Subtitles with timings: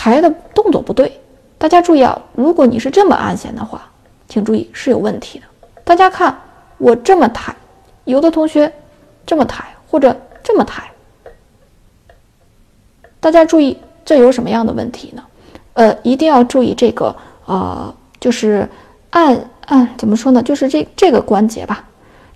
[0.00, 1.20] 抬的动作不对，
[1.58, 2.18] 大家注意啊！
[2.34, 3.86] 如果你是这么按弦的话，
[4.26, 5.44] 请注意是有问题的。
[5.84, 6.34] 大家看
[6.78, 7.54] 我这么抬，
[8.04, 8.72] 有的同学
[9.26, 10.90] 这么抬或者这么抬，
[13.20, 15.22] 大家注意这有什么样的问题呢？
[15.74, 18.66] 呃，一定要注意这个呃，就是
[19.10, 20.42] 按按怎么说呢？
[20.42, 21.84] 就是这这个关节吧，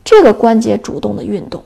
[0.05, 1.65] 这个关节主动的运动。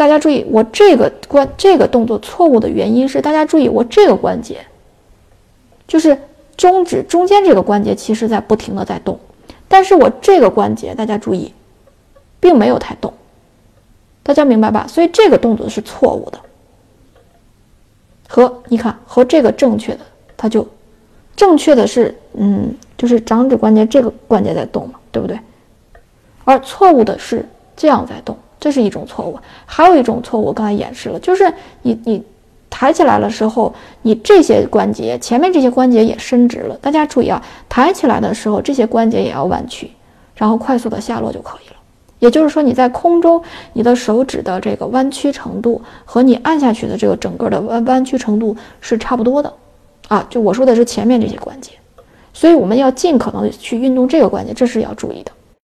[0.00, 4.64] 大家注意，我这个关这个动作错误的原因是，大家注意，我这个关节，
[5.86, 6.16] 就是
[6.56, 9.20] 中指中间这个关节，其实在不停的在动，
[9.68, 11.52] 但是我这个关节，大家注意，
[12.40, 13.12] 并没有太动，
[14.22, 14.86] 大家明白吧？
[14.88, 16.40] 所以这个动作是错误的，
[18.26, 20.00] 和你看和这个正确的，
[20.34, 20.66] 它就
[21.36, 25.38] 正确的是，嗯，就是掌指关节这个关节在动嘛，对不对？
[26.46, 28.34] 而错误的是这样在动。
[28.60, 32.22] 这是一种错误，还有一种错误，我刚才演示了，就是你你
[32.68, 36.76] 抬起来的时候，你这些关节前面这些关节也伸直了。
[36.80, 39.90] 大家注意啊，抬起来的时候，这些关节也要弯曲，
[40.36, 41.76] 然后快速的下落就可以了。
[42.18, 49.50] 也就是说，你在空中，你的手指的这个弯曲程度和你按下去的这个整个的弯弯曲程度是差不多的
[50.08, 50.26] 啊。
[50.28, 51.72] 就我说的是前面这些关节，
[52.34, 55.32] 所以我们要尽可能去运动这个关节，这是要注意的。